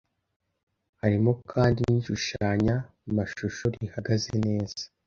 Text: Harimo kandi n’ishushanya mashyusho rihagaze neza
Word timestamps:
Harimo 1.01 1.31
kandi 1.51 1.79
n’ishushanya 1.89 2.75
mashyusho 3.15 3.65
rihagaze 3.73 4.31
neza 4.47 4.81